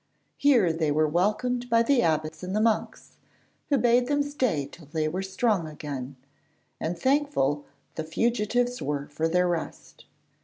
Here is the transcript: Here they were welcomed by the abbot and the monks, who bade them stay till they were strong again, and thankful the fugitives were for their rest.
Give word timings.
Here 0.37 0.73
they 0.73 0.89
were 0.91 1.07
welcomed 1.07 1.69
by 1.69 1.83
the 1.83 2.01
abbot 2.01 2.41
and 2.41 2.55
the 2.55 2.59
monks, 2.59 3.17
who 3.69 3.77
bade 3.77 4.07
them 4.07 4.23
stay 4.23 4.65
till 4.65 4.87
they 4.87 5.07
were 5.07 5.21
strong 5.21 5.67
again, 5.67 6.15
and 6.79 6.97
thankful 6.97 7.65
the 7.93 8.03
fugitives 8.03 8.81
were 8.81 9.05
for 9.09 9.27
their 9.27 9.47
rest. 9.47 10.05